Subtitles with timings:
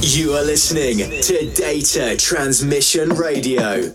[0.00, 3.92] You are listening to Data Transmission Radio.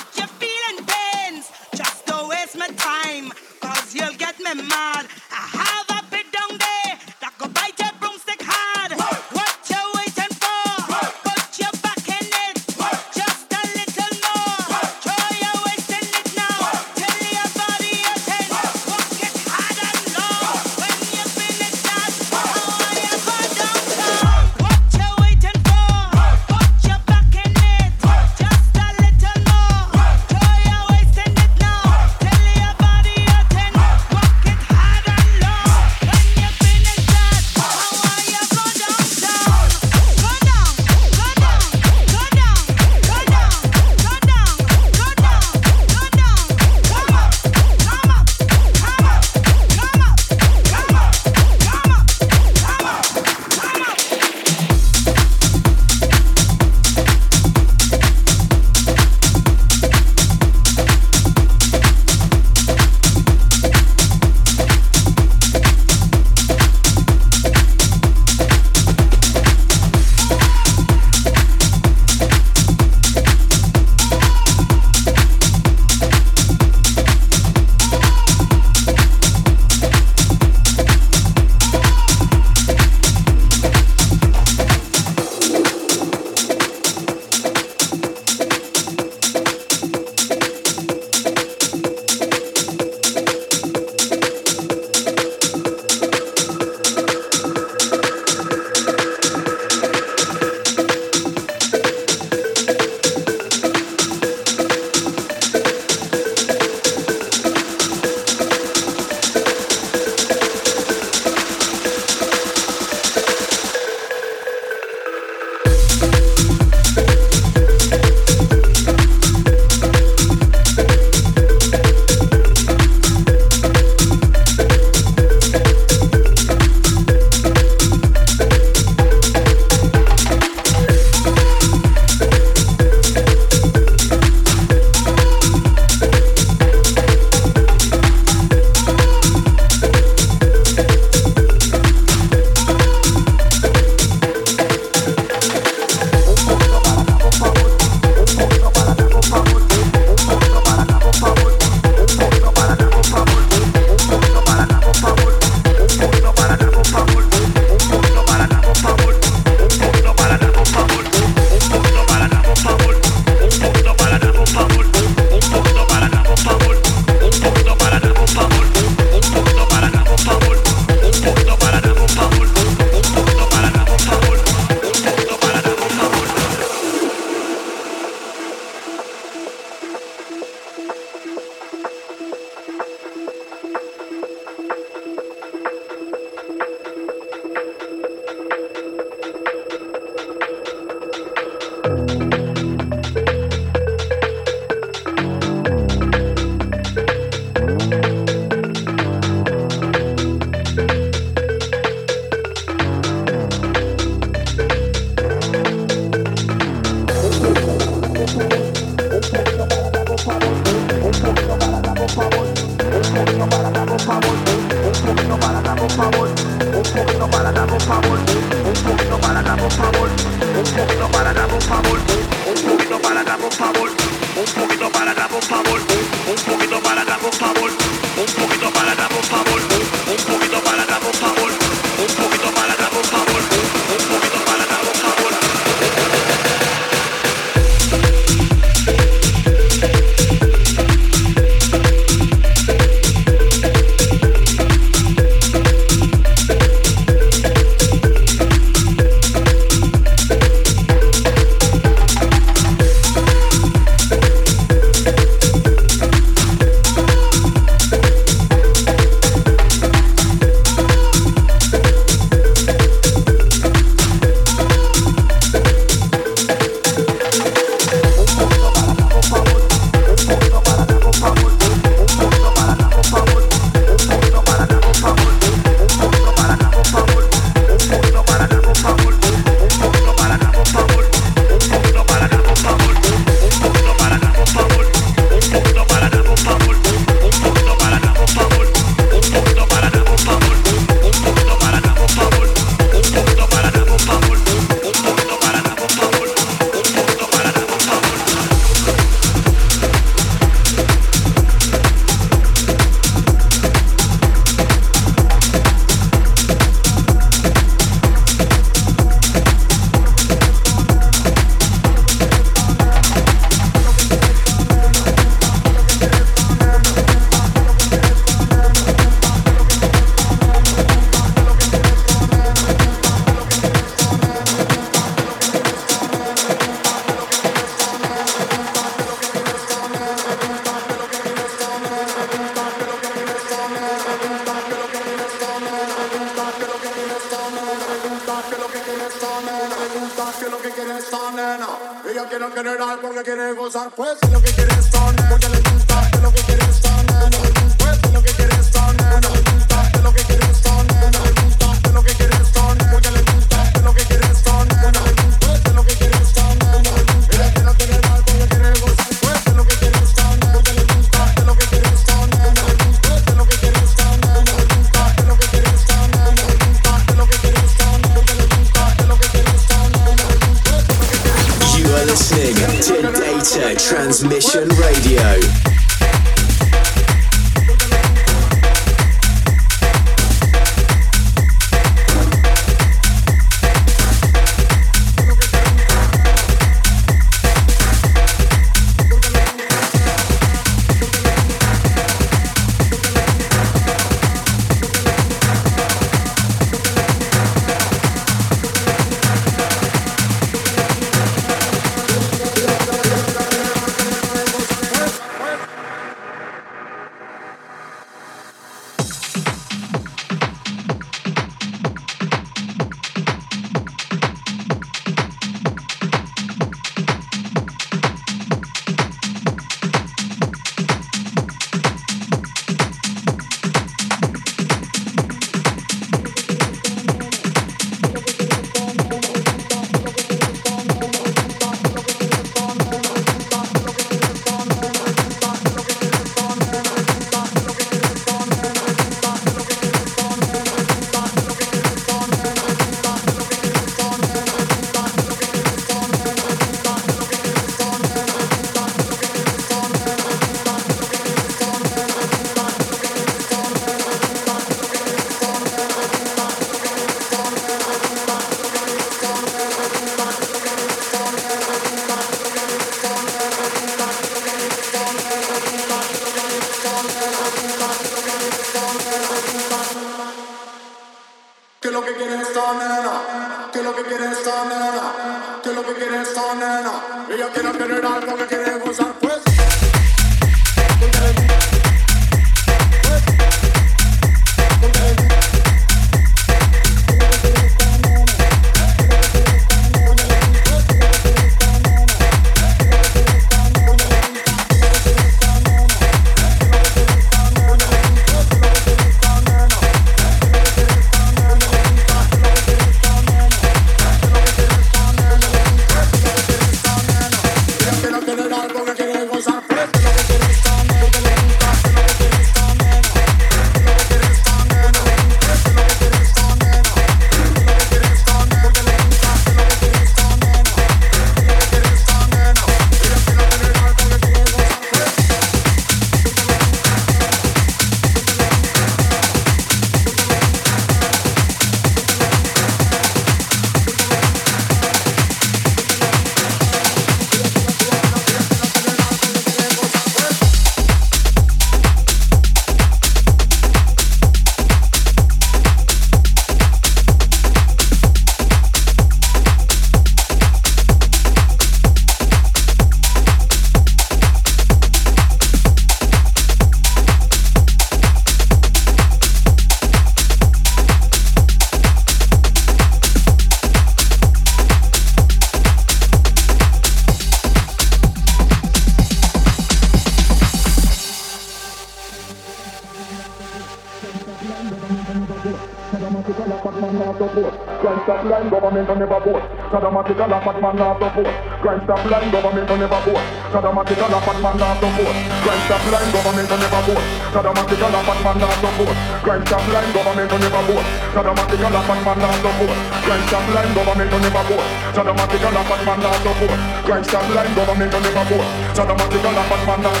[580.00, 581.28] Saddamatic a man not support.
[581.60, 583.20] Crime stop line, government will never vote.
[583.52, 585.16] Saddamatic a man not support.
[585.44, 587.04] Crime stop line, government will never vote.
[587.36, 588.96] Saddamatic a man not support.
[589.20, 590.88] Crime stop line, government will never vote.
[591.12, 592.80] Saddamatic a man not support.
[593.04, 594.64] Crime stop line, government will never vote.
[594.96, 595.50] Saddamatic a
[595.84, 596.56] man not support.
[596.80, 598.48] Crime stop line, government will never vote.
[598.72, 600.00] Saddamatic a man not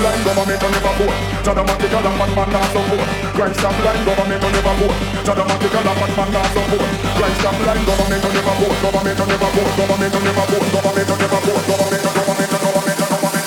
[0.00, 1.16] line, government never vote.
[1.44, 3.17] Saddamatic a man.
[3.38, 4.98] Crime stop line, government will never vote.
[5.22, 6.90] Saddamatic a laugh at man not support.
[7.14, 8.74] Crime stop line, government will never vote.
[8.82, 9.70] Government will never vote.
[9.78, 10.66] Government will never vote.
[10.74, 11.62] Government will never vote.
[11.70, 13.46] Government will government will government will government.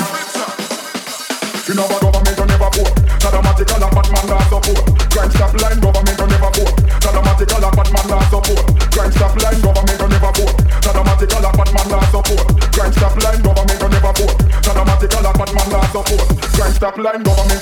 [1.67, 2.91] You know what government will never vote.
[3.19, 4.79] Saddamatic a laugh at man not support.
[5.11, 6.71] Crime stop line, government will never vote.
[7.03, 8.63] Saddamatic a laugh at man not support.
[8.95, 10.55] Crime stop line, government will never vote.
[10.87, 12.47] Saddamatic a laugh at man not support.
[12.71, 14.39] Crime stop line, government will never vote.
[14.63, 16.23] Saddamatic a laugh at man not support.
[16.55, 17.60] Crime stop line, government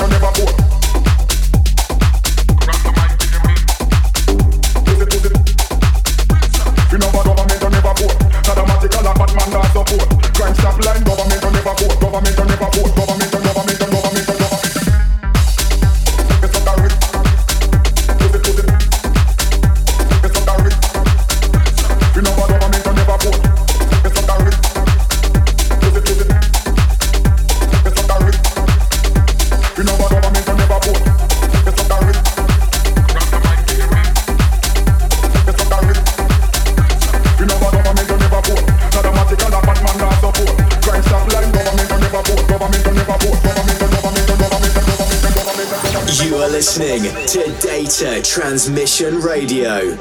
[47.99, 49.97] Transmission Radio.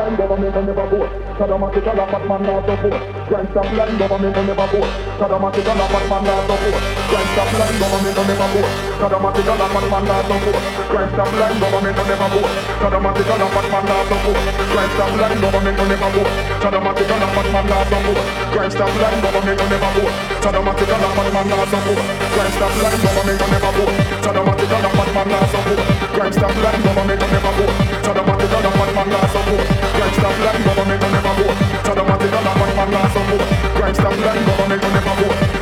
[0.00, 1.84] Line, government line, government line, government line,
[5.90, 6.26] government
[17.68, 18.39] line, government.
[18.50, 20.14] Crime stop line, government will never vote.
[20.42, 22.02] Saddamatic a laugh at man not support.
[22.34, 23.94] Crime stop line, government will never vote.
[24.20, 25.80] Saddamatic a laugh at man not support.
[26.14, 27.70] Crime stop will never vote.
[27.70, 28.08] A.
[29.94, 31.58] Crime stop line, government will never vote.
[31.86, 33.46] Saddamatic a laugh at man not support.
[33.76, 35.40] Crime stop will never vote.
[35.40, 35.60] A.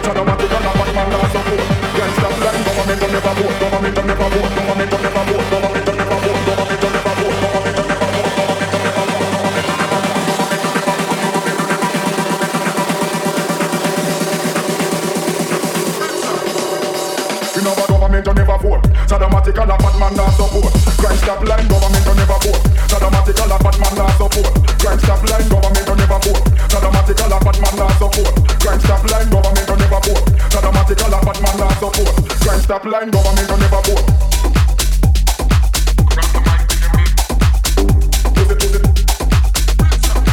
[1.94, 3.54] Crime stop line, government will never vote.
[3.60, 4.50] Government will never vote.
[4.58, 5.50] Government will never vote.
[5.50, 5.87] Government
[17.58, 18.86] You know what government will never vote.
[19.10, 20.70] Saddamatic a laugh at man not support.
[20.94, 22.62] Crime stop line, government will never vote.
[22.86, 24.46] Saddamatic a laugh at man not support.
[24.78, 26.38] Crime stop line, government will never vote.
[26.70, 28.30] Saddamatic a laugh at man not support.
[28.62, 30.22] Crime stop line, government will never vote.
[30.54, 32.14] Saddamatic a laugh at man not support.
[32.38, 34.06] Crime stop line, government will never vote.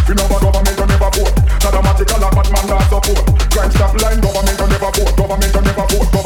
[0.05, 1.33] You know what government will never vote.
[1.57, 3.25] Saddamatic a laugh at man support.
[3.49, 5.17] Crime stop line, government will never vote.
[5.17, 6.24] Government will never vote.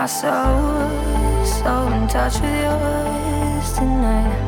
[0.00, 4.40] My soul so in touch with yours tonight.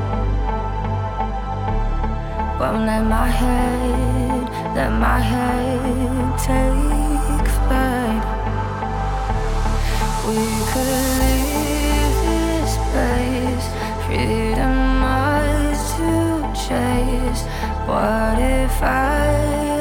[2.59, 8.25] Won't let my head, let my head take flight.
[10.27, 13.67] We could leave this place,
[14.07, 16.13] freedom ours to
[16.65, 17.43] chase.
[17.87, 19.72] What if I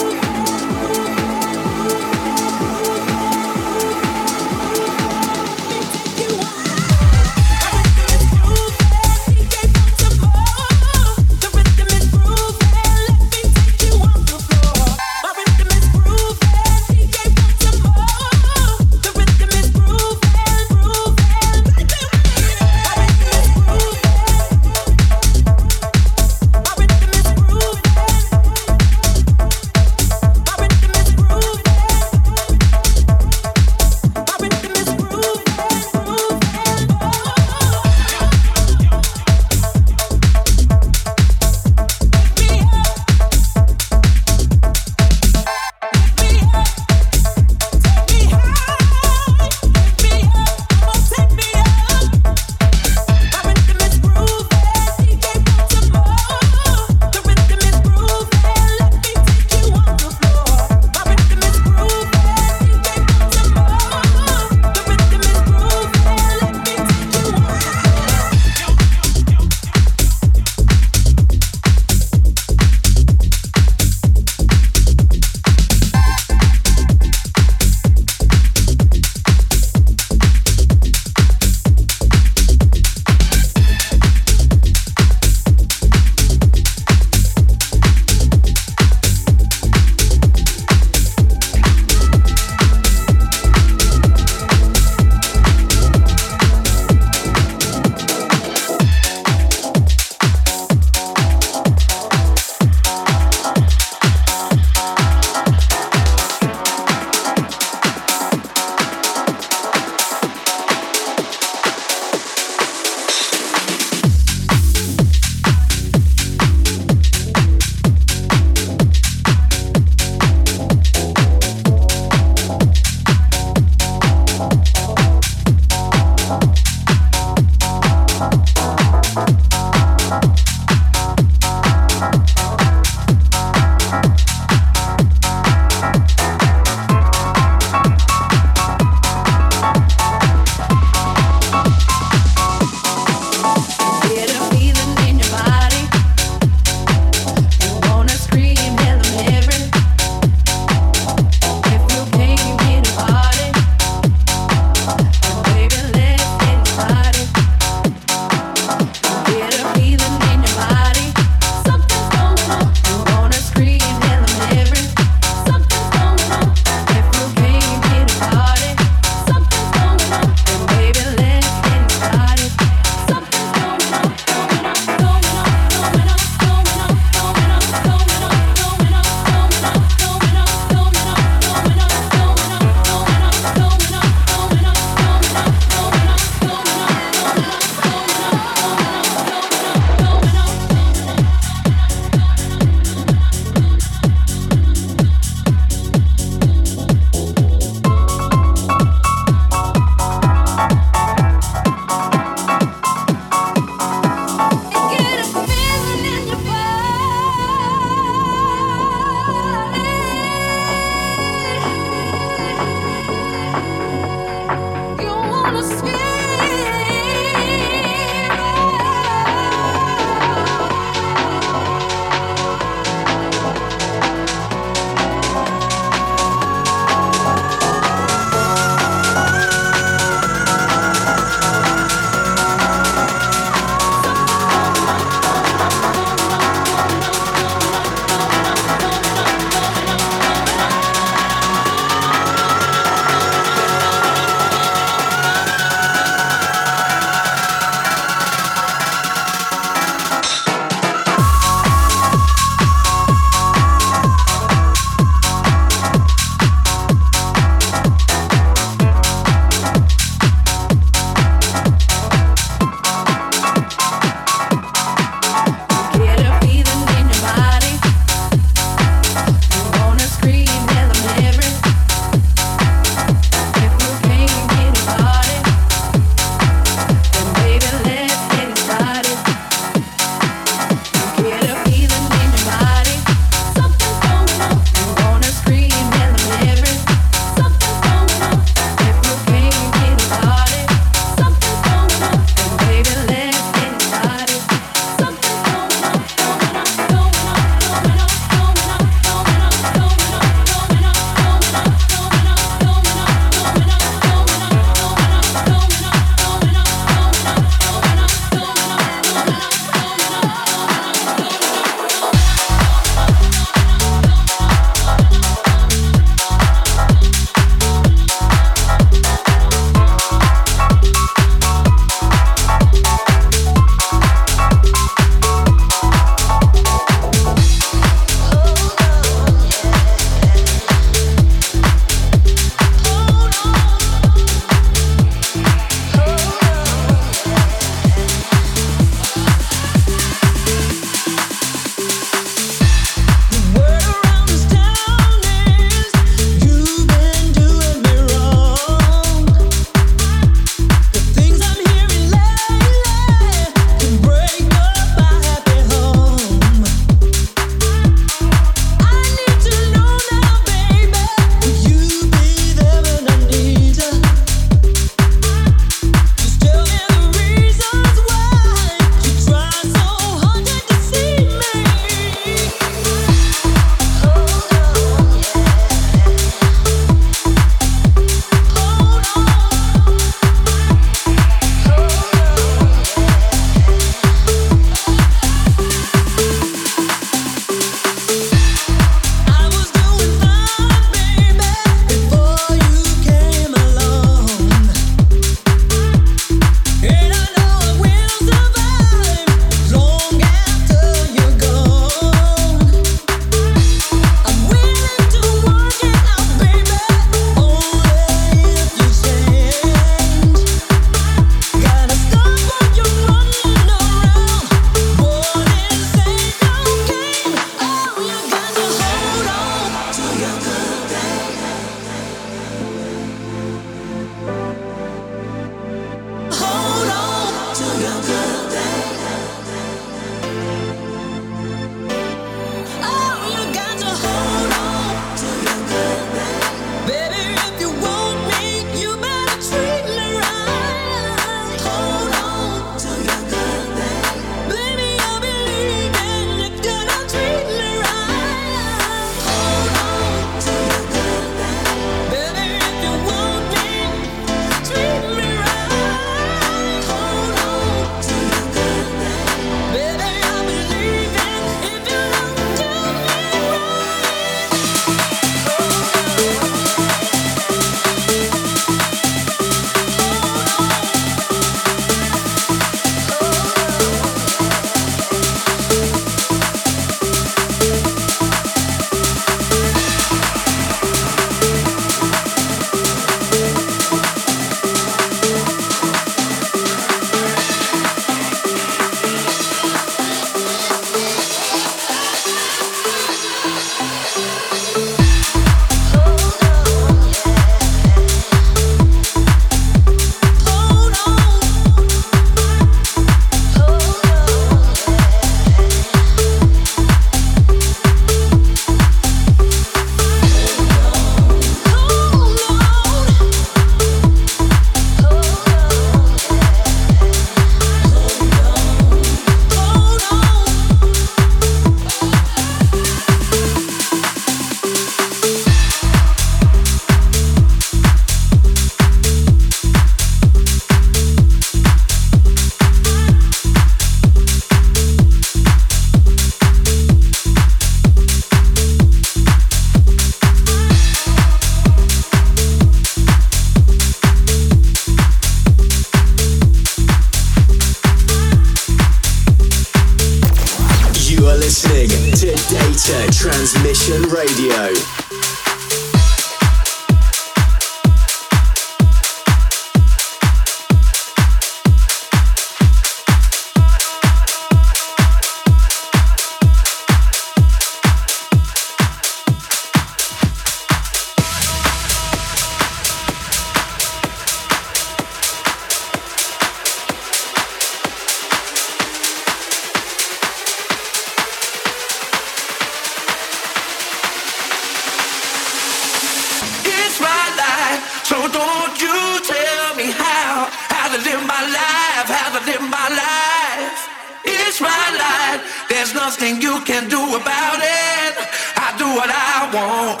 [595.84, 598.16] There's nothing you can do about it.
[598.56, 600.00] I do what I want.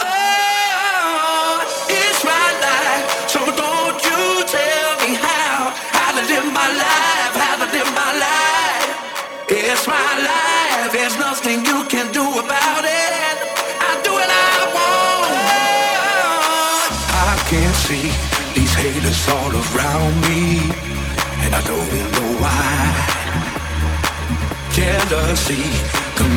[1.92, 7.60] It's my life, so don't you tell me how how to live my life, how
[7.60, 8.96] to live my life.
[9.52, 10.88] It's my life.
[10.90, 13.36] There's nothing you can do about it.
[13.84, 15.36] I do what I want.
[17.28, 18.08] I can't see
[18.56, 20.64] these haters all around me,
[21.44, 22.13] and I don't
[25.14, 25.70] the sea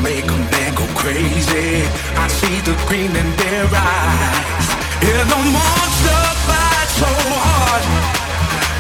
[0.04, 1.84] make a man go crazy.
[2.24, 4.68] I see the green in their eyes.
[5.06, 7.12] Yeah, the monster fights so
[7.46, 7.84] hard,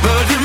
[0.03, 0.36] but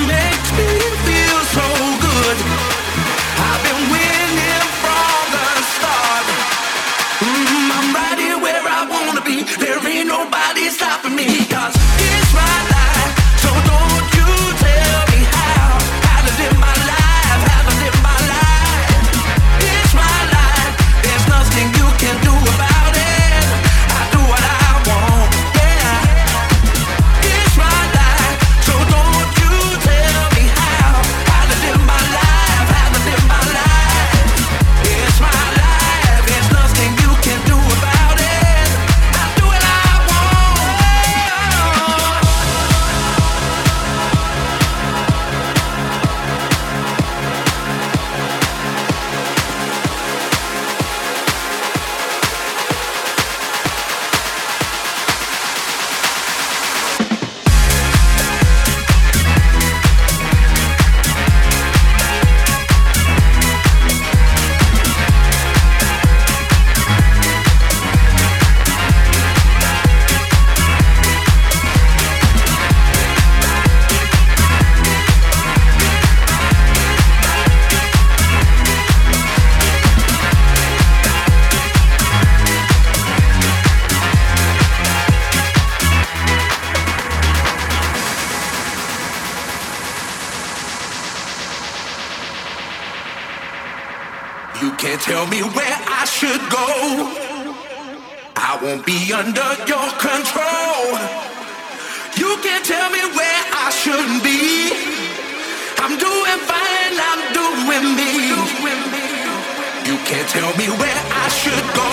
[110.12, 111.90] can't tell me where I should go.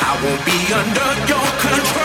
[0.00, 1.97] I won't be under your control.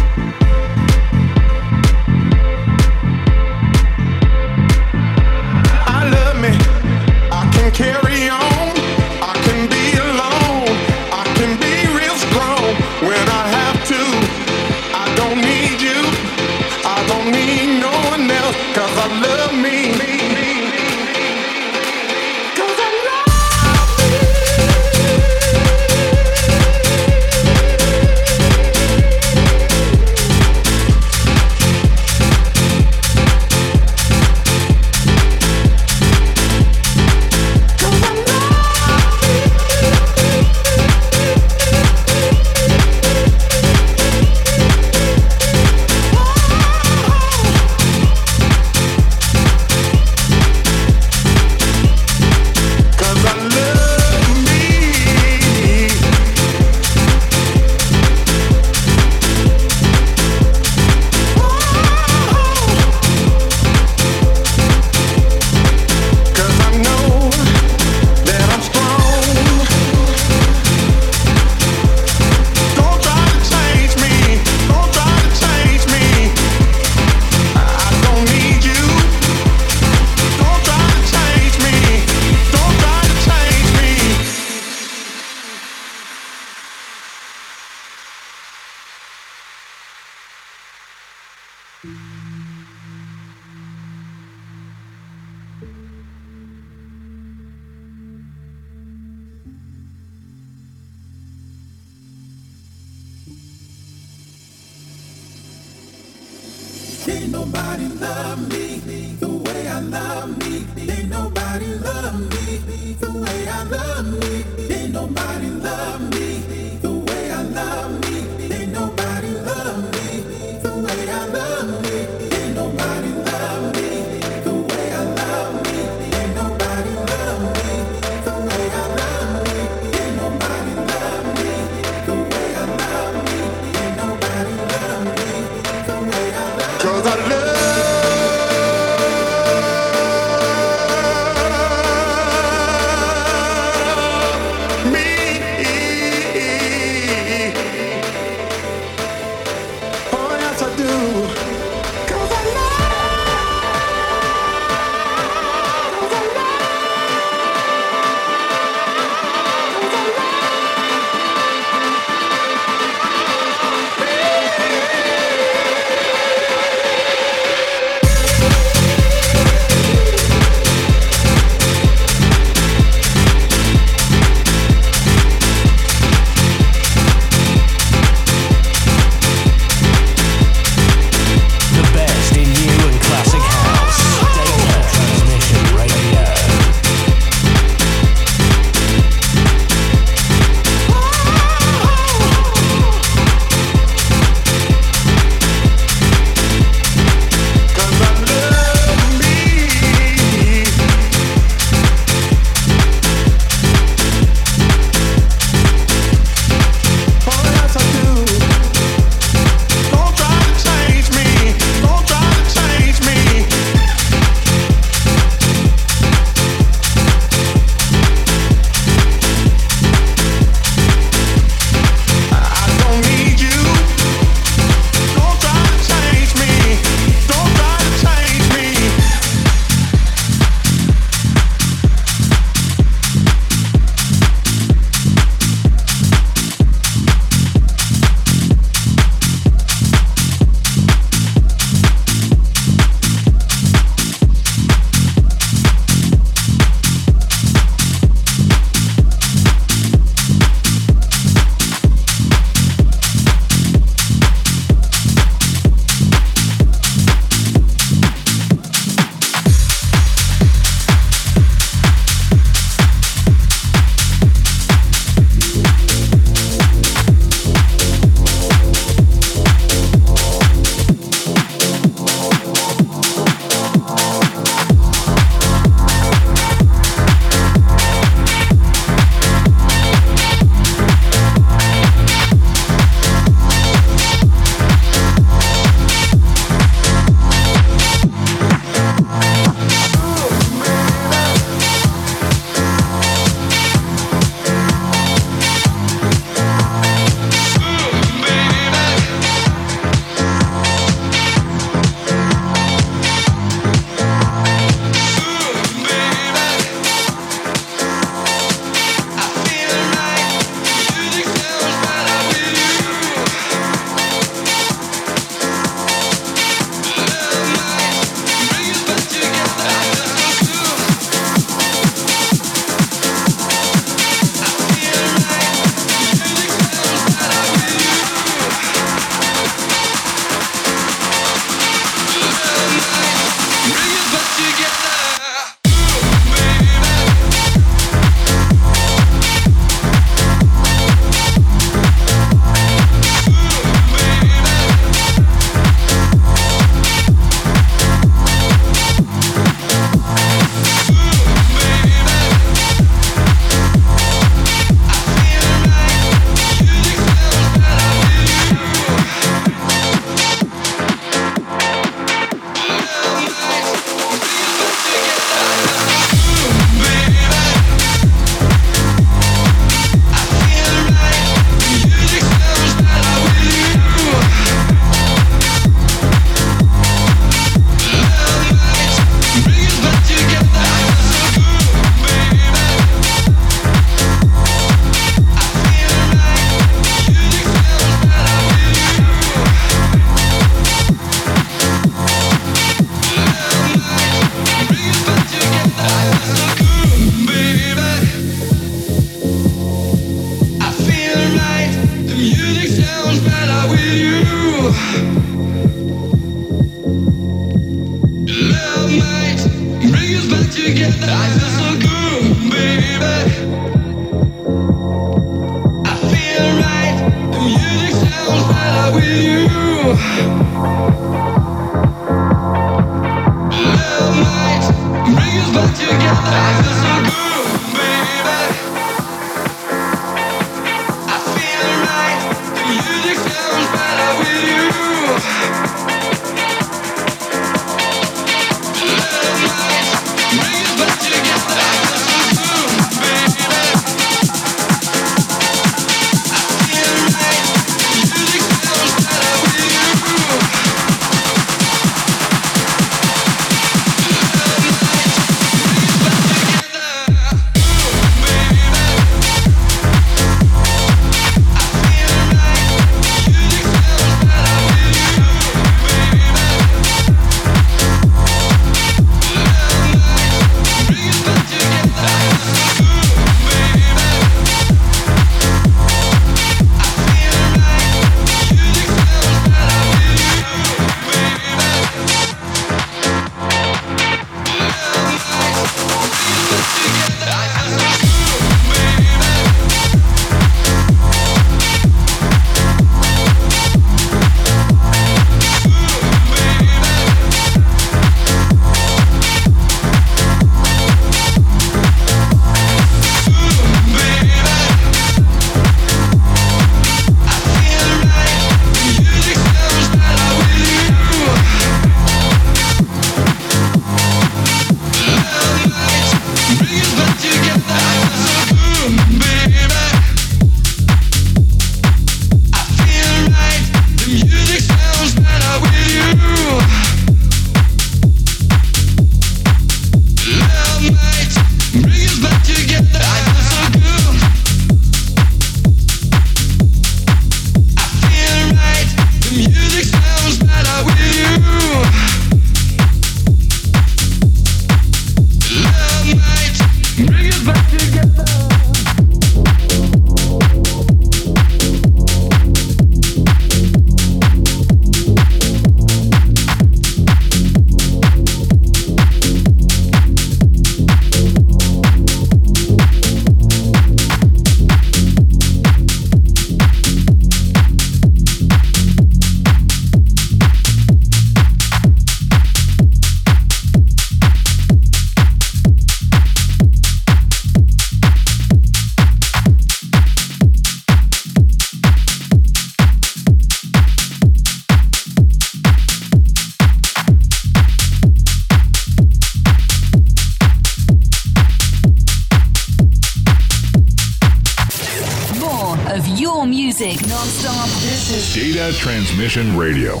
[599.33, 600.00] Radio.